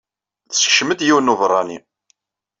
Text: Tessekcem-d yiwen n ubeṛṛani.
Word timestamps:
Tessekcem-d 0.49 0.99
yiwen 1.07 1.25
n 1.31 1.31
ubeṛṛani. 1.33 1.77